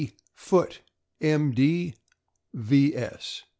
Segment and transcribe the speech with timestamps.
[0.35, 0.79] FOOTE,
[1.21, 1.51] M.
[1.53, 1.93] D.,
[2.55, 2.95] V.
[2.95, 3.43] S.